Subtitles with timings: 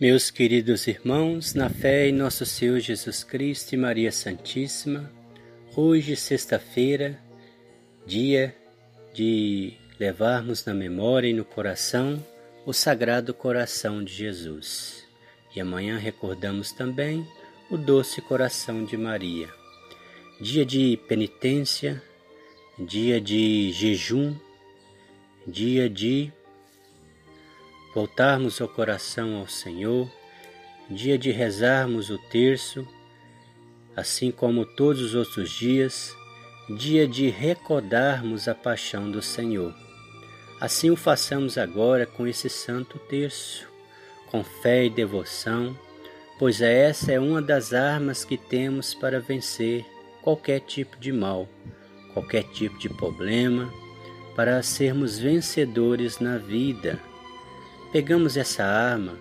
[0.00, 5.12] Meus queridos irmãos, na fé em nosso Senhor Jesus Cristo e Maria Santíssima,
[5.74, 7.18] hoje, sexta-feira,
[8.06, 8.54] dia
[9.12, 12.24] de levarmos na memória e no coração
[12.64, 15.04] o Sagrado Coração de Jesus.
[15.56, 17.26] E amanhã recordamos também
[17.68, 19.48] o Doce Coração de Maria.
[20.40, 22.00] Dia de penitência,
[22.78, 24.36] dia de jejum,
[25.44, 26.32] dia de
[27.98, 30.08] voltarmos o coração ao Senhor,
[30.88, 32.86] dia de rezarmos o terço,
[33.96, 36.14] assim como todos os outros dias,
[36.76, 39.74] dia de recordarmos a paixão do Senhor.
[40.60, 43.68] Assim o façamos agora com esse santo terço,
[44.30, 45.76] com fé e devoção,
[46.38, 49.84] pois essa é uma das armas que temos para vencer
[50.22, 51.48] qualquer tipo de mal,
[52.14, 53.68] qualquer tipo de problema,
[54.36, 57.07] para sermos vencedores na vida
[57.92, 59.18] Pegamos essa arma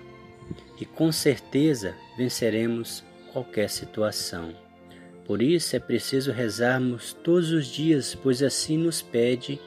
[0.80, 4.54] e com certeza venceremos qualquer situação.
[5.26, 9.60] Por isso é preciso rezarmos todos os dias, pois assim nos pede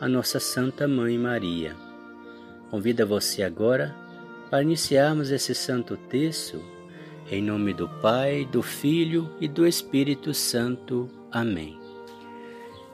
[0.00, 1.74] a nossa Santa Mãe Maria.
[2.70, 3.94] Convido você agora
[4.48, 6.62] para iniciarmos esse santo texto
[7.30, 11.08] em nome do Pai, do Filho e do Espírito Santo.
[11.30, 11.77] Amém.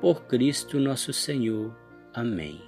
[0.00, 1.74] por Cristo nosso Senhor.
[2.14, 2.60] Amém.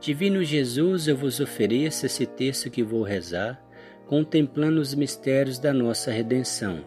[0.00, 3.62] Divino Jesus, eu vos ofereço esse texto que vou rezar,
[4.06, 6.84] contemplando os mistérios da nossa redenção.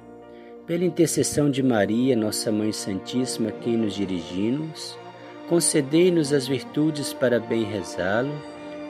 [0.67, 4.97] Pela intercessão de Maria, nossa Mãe Santíssima, quem nos dirigimos,
[5.47, 8.33] concedei-nos as virtudes para bem rezá-lo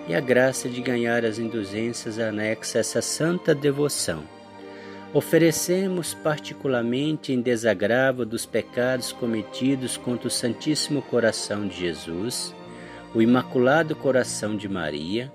[0.08, 4.37] e a graça de ganhar as indulgências anexas a essa santa devoção
[5.14, 12.54] Oferecemos particularmente em desagravo dos pecados cometidos contra o Santíssimo Coração de Jesus,
[13.16, 15.32] o Imaculado Coração de Maria,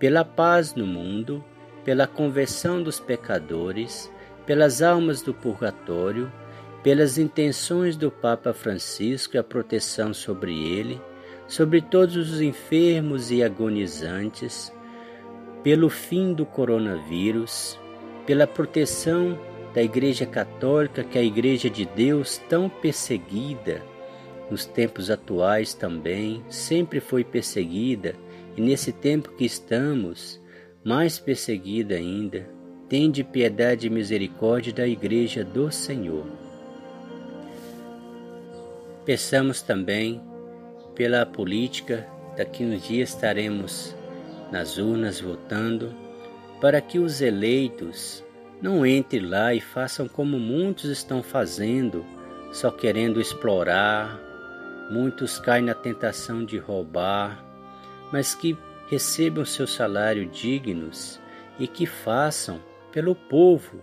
[0.00, 1.44] pela paz no mundo,
[1.84, 4.12] pela conversão dos pecadores,
[4.44, 6.30] pelas almas do purgatório,
[6.82, 11.00] pelas intenções do Papa Francisco e a proteção sobre ele,
[11.46, 14.72] sobre todos os enfermos e agonizantes,
[15.62, 17.78] pelo fim do coronavírus,
[18.26, 19.38] pela proteção
[19.74, 23.82] da Igreja Católica, que é a Igreja de Deus, tão perseguida
[24.50, 28.14] nos tempos atuais também, sempre foi perseguida
[28.56, 30.40] e nesse tempo que estamos,
[30.84, 32.48] mais perseguida ainda.
[32.88, 36.26] Tende piedade e misericórdia da Igreja do Senhor.
[39.04, 40.20] Peçamos também
[40.94, 43.96] pela política, daqui uns dias estaremos
[44.52, 46.03] nas urnas votando
[46.64, 48.24] para que os eleitos
[48.58, 52.02] não entrem lá e façam como muitos estão fazendo,
[52.52, 54.18] só querendo explorar.
[54.90, 57.44] Muitos caem na tentação de roubar,
[58.10, 58.56] mas que
[58.88, 61.20] recebam seu salário dignos
[61.58, 62.58] e que façam
[62.90, 63.82] pelo povo,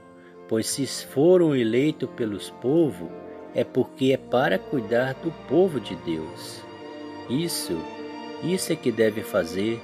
[0.50, 3.12] pois se foram eleitos pelos povos,
[3.54, 6.64] é porque é para cuidar do povo de Deus.
[7.30, 7.78] Isso,
[8.44, 9.80] isso é que deve fazer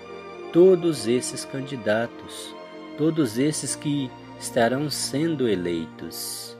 [0.51, 2.56] todos esses candidatos
[2.97, 4.09] todos esses que
[4.39, 6.57] estarão sendo eleitos.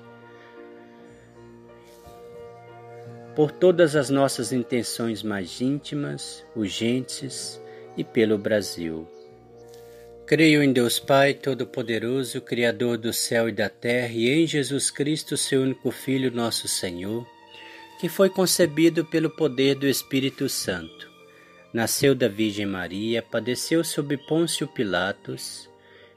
[3.35, 7.61] Por todas as nossas intenções mais íntimas, urgentes
[7.95, 9.07] e pelo Brasil.
[10.25, 15.37] Creio em Deus Pai Todo-Poderoso, Criador do céu e da terra, e em Jesus Cristo,
[15.37, 17.25] seu único Filho, nosso Senhor,
[17.99, 21.09] que foi concebido pelo poder do Espírito Santo.
[21.73, 25.66] Nasceu da Virgem Maria, padeceu sob Pôncio Pilatos,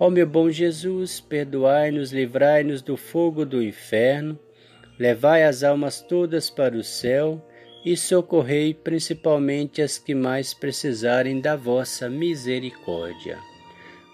[0.00, 4.38] Ó meu bom Jesus, perdoai-nos, livrai-nos do fogo do inferno,
[4.96, 7.44] levai as almas todas para o céu
[7.84, 13.38] e socorrei principalmente as que mais precisarem da vossa misericórdia.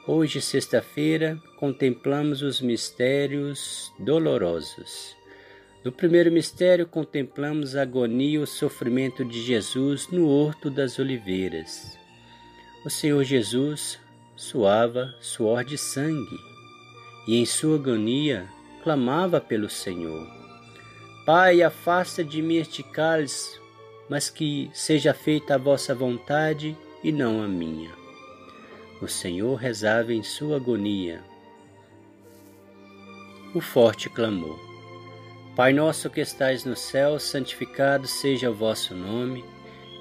[0.06, 5.14] Hoje, sexta-feira, contemplamos os mistérios dolorosos.
[5.84, 11.98] No primeiro mistério, contemplamos a agonia e o sofrimento de Jesus no Horto das Oliveiras.
[12.86, 13.98] O Senhor Jesus
[14.36, 16.38] suava suor de sangue
[17.26, 18.48] e, em sua agonia,
[18.82, 20.26] clamava pelo Senhor:
[21.25, 23.58] Pai, afasta de mim este cálice,
[24.08, 27.90] mas que seja feita a vossa vontade e não a minha.
[29.00, 31.22] O Senhor rezava em sua agonia.
[33.54, 34.58] O forte clamou.
[35.54, 39.44] Pai nosso que estais no céu, santificado seja o vosso nome.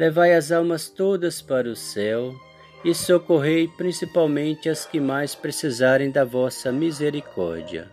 [0.00, 2.34] levai as almas todas para o céu
[2.82, 7.90] e socorrei principalmente as que mais precisarem da vossa misericórdia.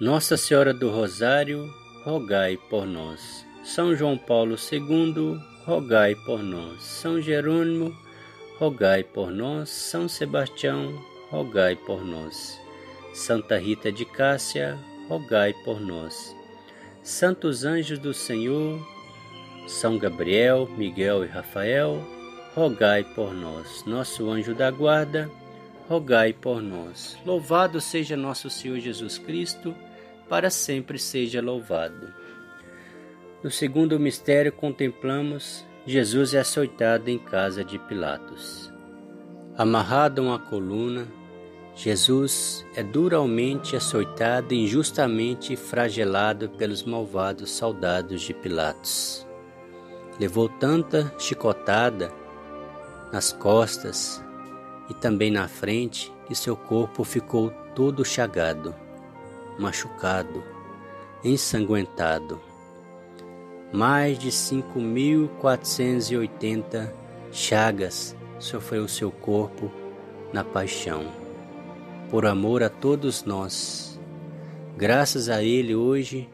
[0.00, 1.68] Nossa Senhora do Rosário,
[2.06, 3.44] rogai por nós.
[3.62, 6.82] São João Paulo II, rogai por nós.
[6.82, 7.94] São Jerônimo,
[8.58, 9.68] rogai por nós.
[9.68, 10.98] São Sebastião,
[11.30, 12.58] rogai por nós.
[13.12, 16.34] Santa Rita de Cássia, rogai por nós.
[17.02, 18.80] Santos anjos do Senhor,
[19.66, 22.02] São Gabriel, Miguel e Rafael,
[22.54, 23.84] rogai por nós.
[23.86, 25.30] Nosso anjo da guarda,
[25.88, 27.18] rogai por nós.
[27.24, 29.74] Louvado seja nosso Senhor Jesus Cristo
[30.28, 32.12] para sempre seja louvado.
[33.42, 38.72] No segundo mistério, contemplamos Jesus é açoitado em casa de Pilatos.
[39.58, 41.08] Amarrado a uma coluna,
[41.74, 49.26] Jesus é duramente açoitado e injustamente fragelado pelos malvados soldados de Pilatos.
[50.22, 52.10] Levou tanta chicotada
[53.12, 54.24] nas costas
[54.88, 58.72] e também na frente que seu corpo ficou todo chagado
[59.58, 60.44] machucado,
[61.24, 62.40] ensanguentado.
[63.72, 66.92] Mais de 5.480
[67.32, 69.72] chagas sofreu seu corpo
[70.32, 71.04] na paixão,
[72.08, 74.00] por amor a todos nós.
[74.76, 76.30] Graças a Ele, hoje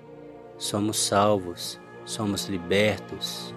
[0.58, 3.56] somos salvos, somos libertos,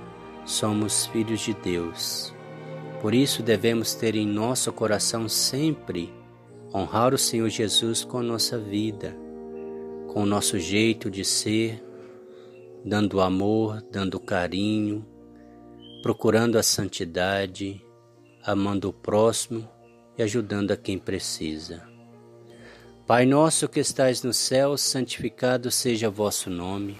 [0.51, 2.33] somos filhos de Deus.
[3.01, 6.13] Por isso devemos ter em nosso coração sempre
[6.73, 9.15] honrar o Senhor Jesus com nossa vida
[10.11, 11.81] com o nosso jeito de ser,
[12.83, 15.05] dando amor, dando carinho,
[16.03, 17.81] procurando a santidade,
[18.43, 19.69] amando o próximo
[20.17, 21.87] e ajudando a quem precisa.
[23.07, 26.99] Pai nosso que estais no céu, santificado seja vosso nome.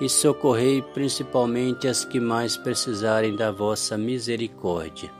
[0.00, 5.10] e socorrei principalmente as que mais precisarem da vossa misericórdia.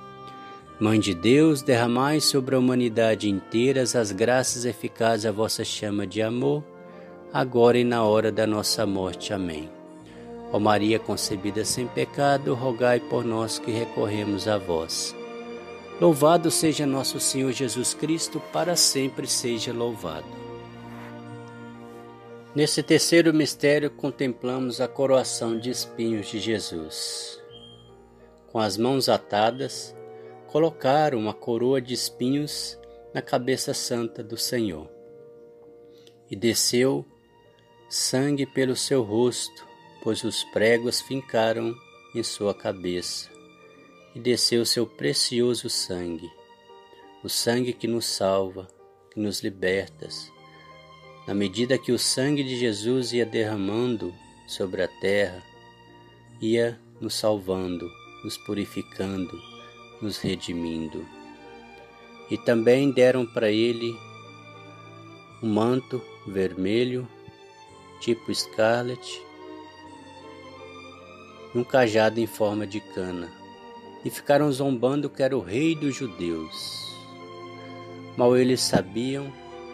[0.80, 6.22] Mãe de Deus, derramai sobre a humanidade inteira as graças eficazes à vossa chama de
[6.22, 6.64] amor,
[7.30, 9.34] agora e na hora da nossa morte.
[9.34, 9.70] Amém.
[10.50, 15.14] Ó Maria concebida sem pecado, rogai por nós que recorremos a vós.
[16.00, 20.39] Louvado seja nosso Senhor Jesus Cristo, para sempre seja louvado.
[22.52, 27.40] Nesse terceiro mistério, contemplamos a coroação de espinhos de Jesus.
[28.48, 29.94] Com as mãos atadas,
[30.48, 32.76] colocaram uma coroa de espinhos
[33.14, 34.90] na cabeça santa do Senhor.
[36.28, 37.06] E desceu
[37.88, 39.64] sangue pelo seu rosto,
[40.02, 41.72] pois os pregos fincaram
[42.16, 43.30] em sua cabeça.
[44.12, 46.28] E desceu seu precioso sangue,
[47.22, 48.66] o sangue que nos salva,
[49.12, 50.08] que nos liberta
[51.30, 54.12] na medida que o sangue de Jesus ia derramando
[54.48, 55.40] sobre a terra,
[56.40, 57.88] ia nos salvando,
[58.24, 59.40] nos purificando,
[60.02, 61.06] nos redimindo.
[62.28, 63.96] E também deram para ele
[65.40, 67.06] um manto vermelho,
[68.00, 69.22] tipo escarlate,
[71.54, 73.30] e um cajado em forma de cana,
[74.04, 76.92] e ficaram zombando que era o rei dos judeus.
[78.16, 79.32] Mal eles sabiam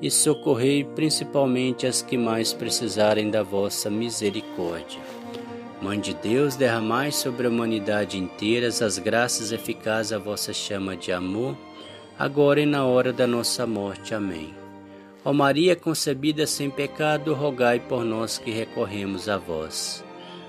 [0.00, 5.00] e socorrei principalmente as que mais precisarem da vossa misericórdia.
[5.80, 11.12] Mãe de Deus, derramai sobre a humanidade inteira as graças eficazes à vossa chama de
[11.12, 11.56] amor,
[12.18, 14.14] agora e na hora da nossa morte.
[14.14, 14.54] Amém.
[15.24, 20.04] Ó Maria concebida sem pecado, rogai por nós que recorremos a vós.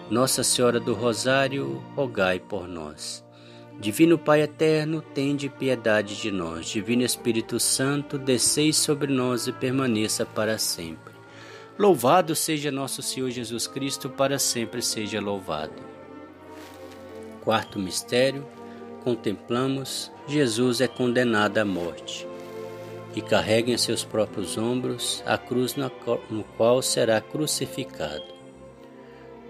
[0.09, 3.23] Nossa Senhora do Rosário, rogai por nós.
[3.79, 6.67] Divino Pai eterno, tende piedade de nós.
[6.67, 11.13] Divino Espírito Santo, desceis sobre nós e permaneça para sempre.
[11.77, 15.81] Louvado seja nosso Senhor Jesus Cristo, para sempre seja louvado.
[17.39, 18.45] Quarto mistério,
[19.01, 22.27] contemplamos Jesus é condenado à morte
[23.15, 28.25] e carrega em seus próprios ombros a cruz no qual será crucificado.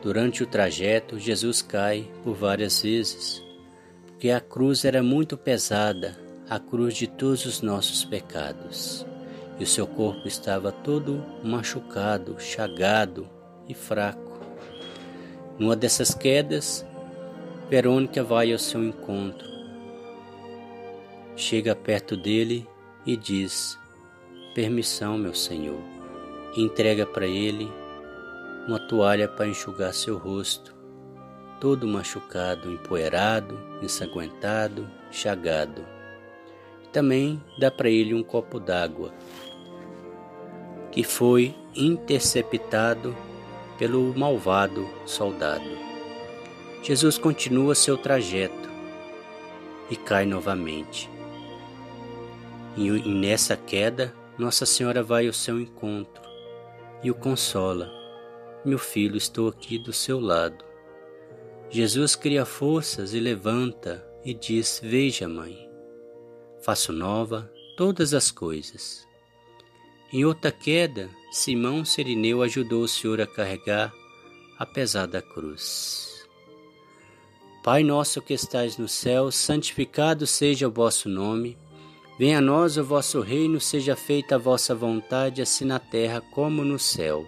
[0.04, 3.49] Durante o trajeto, Jesus cai por várias vezes,
[4.20, 9.06] porque a cruz era muito pesada, a cruz de todos os nossos pecados,
[9.58, 13.30] e o seu corpo estava todo machucado, chagado
[13.66, 14.42] e fraco.
[15.58, 16.86] Numa dessas quedas,
[17.70, 19.48] Verônica vai ao seu encontro,
[21.38, 22.68] chega perto dele
[23.06, 23.80] e diz:
[24.54, 25.80] Permissão, meu senhor.
[26.58, 27.72] E entrega para ele
[28.68, 30.76] uma toalha para enxugar seu rosto,
[31.60, 35.86] todo machucado, empoeirado, ensanguentado, chagado.
[36.92, 39.14] Também dá para ele um copo d'água,
[40.92, 43.16] que foi interceptado
[43.78, 45.70] pelo malvado soldado.
[46.82, 48.70] Jesus continua seu trajeto
[49.90, 51.10] e cai novamente.
[52.78, 56.24] E nessa queda, Nossa Senhora vai ao seu encontro
[57.04, 57.92] e o consola.
[58.64, 60.69] Meu filho, estou aqui do seu lado.
[61.70, 65.70] Jesus cria forças e levanta e diz: Veja, mãe,
[66.62, 69.08] faço nova todas as coisas.
[70.12, 73.94] Em outra queda, Simão Serineu ajudou o Senhor a carregar
[74.58, 76.28] a pesada cruz.
[77.64, 81.56] Pai nosso que estais no céu, santificado seja o vosso nome.
[82.18, 86.64] Venha a nós o vosso reino, seja feita a vossa vontade, assim na terra como
[86.64, 87.28] no céu.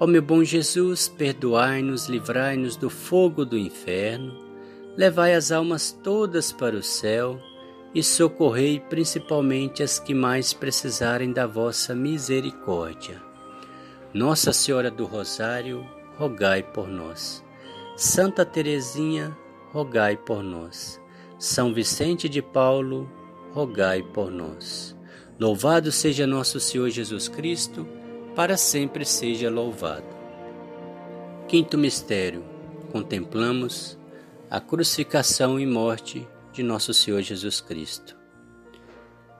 [0.00, 4.38] Ó meu bom Jesus, perdoai-nos, livrai-nos do fogo do inferno,
[4.96, 7.40] levai as almas todas para o céu
[7.92, 13.20] e socorrei principalmente as que mais precisarem da vossa misericórdia.
[14.14, 15.84] Nossa Senhora do Rosário,
[16.16, 17.44] rogai por nós.
[17.96, 19.36] Santa Teresinha,
[19.72, 21.00] rogai por nós.
[21.40, 23.10] São Vicente de Paulo,
[23.52, 24.96] rogai por nós.
[25.40, 27.84] Louvado seja nosso Senhor Jesus Cristo,
[28.38, 30.06] para sempre seja louvado.
[31.48, 32.44] Quinto mistério:
[32.92, 33.98] contemplamos
[34.48, 38.16] a crucificação e morte de nosso Senhor Jesus Cristo.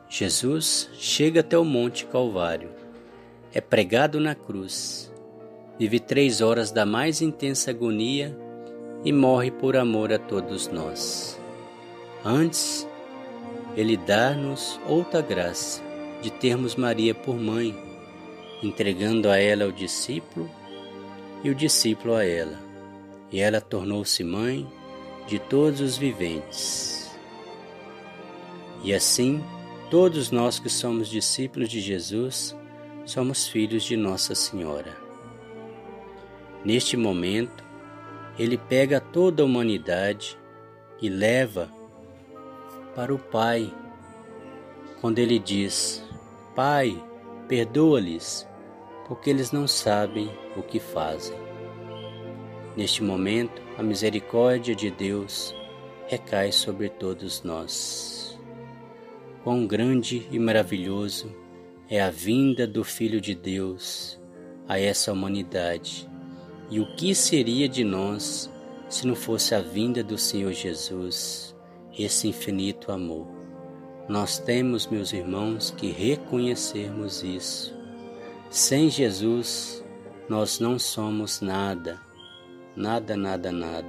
[0.09, 2.71] Jesus chega até o Monte Calvário,
[3.55, 5.15] é pregado na cruz,
[5.79, 8.37] vive três horas da mais intensa agonia
[9.05, 11.41] e morre por amor a todos nós.
[12.25, 12.85] Antes,
[13.77, 15.81] ele dá-nos outra graça
[16.21, 17.87] de termos Maria por mãe
[18.63, 20.51] entregando a ela o discípulo
[21.43, 22.59] e o discípulo a ela.
[23.31, 24.67] E ela tornou-se mãe
[25.27, 27.11] de todos os viventes.
[28.83, 29.45] E assim,
[29.91, 32.57] todos nós que somos discípulos de Jesus,
[33.05, 34.97] somos filhos de Nossa Senhora.
[36.65, 37.65] Neste momento,
[38.39, 40.39] ele pega toda a humanidade
[41.01, 41.71] e leva
[42.95, 43.73] para o Pai,
[45.01, 46.03] quando ele diz:
[46.55, 47.01] Pai,
[47.47, 48.48] perdoa-lhes,
[49.09, 51.37] porque eles não sabem o que fazem.
[52.77, 55.55] Neste momento, a misericórdia de Deus
[56.07, 58.39] recai sobre todos nós.
[59.43, 61.35] Quão grande e maravilhoso
[61.89, 64.21] é a vinda do Filho de Deus
[64.69, 66.07] a essa humanidade,
[66.71, 68.51] e o que seria de nós
[68.91, 71.57] se não fosse a vinda do Senhor Jesus,
[71.99, 73.27] esse infinito amor?
[74.07, 77.78] Nós temos, meus irmãos, que reconhecermos isso.
[78.51, 79.85] Sem Jesus,
[80.27, 82.01] nós não somos nada,
[82.75, 83.89] nada, nada, nada.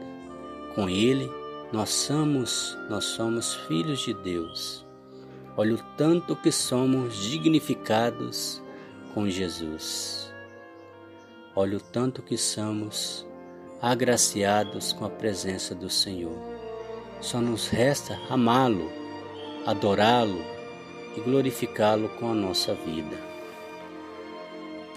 [0.75, 1.31] Com Ele,
[1.71, 4.85] nós somos, nós somos filhos de Deus.
[5.55, 8.61] Olha o tanto que somos dignificados
[9.13, 10.29] com Jesus.
[11.55, 13.25] Olha o tanto que somos
[13.81, 16.37] agraciados com a presença do Senhor.
[17.21, 18.91] Só nos resta amá-lo,
[19.65, 20.43] adorá-lo
[21.15, 23.28] e glorificá-lo com a nossa vida.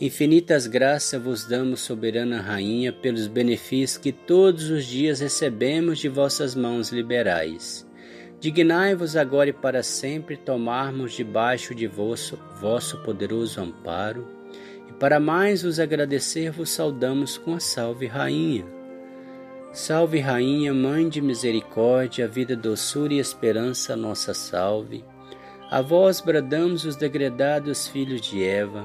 [0.00, 6.54] Infinitas graças vos damos, soberana Rainha, pelos benefícios que todos os dias recebemos de vossas
[6.54, 7.86] mãos liberais.
[8.40, 14.26] Dignai-vos agora e para sempre tomarmos debaixo de vosso, vosso poderoso amparo,
[14.88, 18.64] e para mais vos agradecer vos saudamos com a salve Rainha.
[19.72, 25.04] Salve, Rainha, Mãe de Misericórdia, vida, doçura e esperança, nossa salve.
[25.70, 28.84] A vós bradamos os degredados filhos de Eva,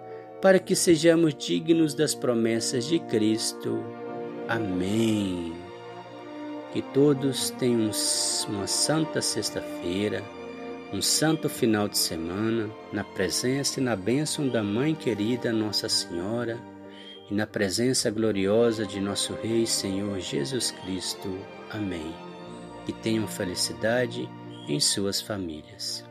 [0.41, 3.83] para que sejamos dignos das promessas de Cristo.
[4.47, 5.53] Amém.
[6.73, 7.91] Que todos tenham
[8.49, 10.23] uma santa sexta-feira,
[10.91, 16.59] um santo final de semana, na presença e na bênção da Mãe querida Nossa Senhora
[17.29, 21.29] e na presença gloriosa de nosso Rei Senhor Jesus Cristo.
[21.69, 22.13] Amém.
[22.85, 24.27] Que tenham felicidade
[24.67, 26.10] em suas famílias.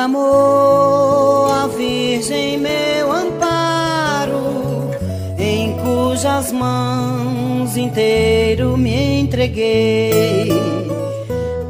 [0.00, 4.90] Amor, a Virgem meu amparo,
[5.38, 10.48] em cujas mãos inteiro me entreguei.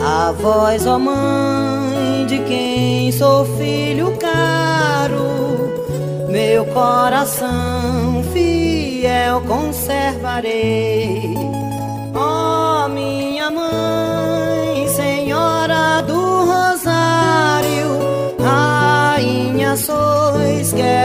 [0.00, 11.39] A voz, ó Mãe, de quem sou filho caro, meu coração fiel conservarei.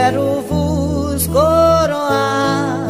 [0.06, 2.86] Quero vos coroar.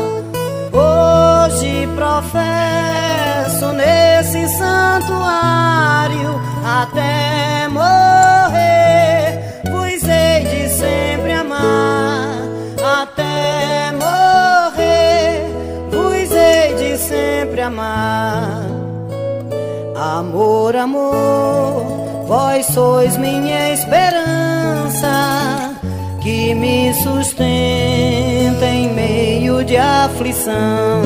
[0.73, 12.37] Hoje professo nesse santuário até morrer, vos hei de sempre amar.
[13.01, 15.49] Até morrer,
[15.91, 18.67] vos hei de sempre amar.
[19.97, 25.66] Amor, amor, vós sois minha esperança
[26.27, 31.01] que me sustenta em meio de aflição.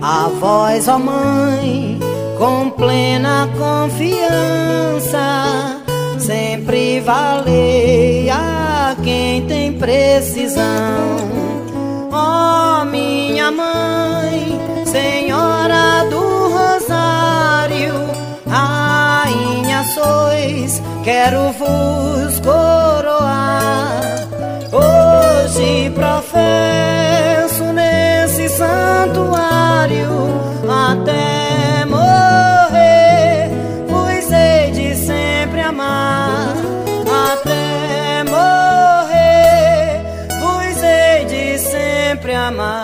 [0.00, 1.98] A voz, ó Mãe,
[2.38, 5.18] com plena confiança,
[6.16, 10.62] sempre valei a quem tem precisão.
[12.12, 16.20] Ó minha Mãe, Senhora do
[16.54, 17.94] Rosário,
[18.46, 24.28] Rainha sois, quero vos coroar.
[24.72, 30.10] Hoje professo nesse santuário
[30.68, 33.50] até morrer,
[33.88, 36.54] pois hei de sempre amar.
[37.32, 40.02] Até morrer,
[40.40, 42.81] pois hei de sempre amar.